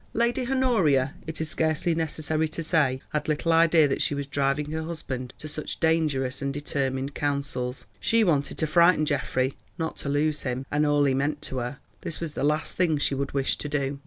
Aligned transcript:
Lady 0.15 0.47
Honoria, 0.47 1.13
it 1.27 1.39
is 1.39 1.47
scarcely 1.51 1.93
necessary 1.93 2.49
to 2.49 2.63
say, 2.63 2.99
had 3.13 3.27
little 3.27 3.53
idea 3.53 3.87
that 3.87 4.01
she 4.01 4.15
was 4.15 4.25
driving 4.25 4.71
her 4.71 4.81
husband 4.81 5.31
to 5.37 5.47
such 5.47 5.79
dangerous 5.79 6.41
and 6.41 6.51
determined 6.51 7.13
councils. 7.13 7.85
She 7.99 8.23
wanted 8.23 8.57
to 8.57 8.65
frighten 8.65 9.05
Geoffrey, 9.05 9.57
not 9.77 9.97
to 9.97 10.09
lose 10.09 10.41
him 10.41 10.65
and 10.71 10.87
all 10.87 11.03
he 11.03 11.13
meant 11.13 11.43
to 11.43 11.59
her; 11.59 11.77
this 12.01 12.19
was 12.19 12.33
the 12.33 12.43
last 12.43 12.77
thing 12.77 12.95
that 12.95 13.03
she 13.03 13.13
would 13.13 13.33
wish 13.33 13.59
to 13.59 13.69
do. 13.69 13.99